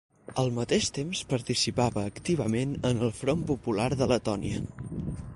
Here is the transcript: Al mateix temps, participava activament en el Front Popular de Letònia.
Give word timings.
Al 0.43 0.47
mateix 0.53 0.87
temps, 0.93 1.19
participava 1.33 2.05
activament 2.11 2.73
en 2.91 3.03
el 3.09 3.13
Front 3.19 3.43
Popular 3.53 3.87
de 4.01 4.07
Letònia. 4.13 4.63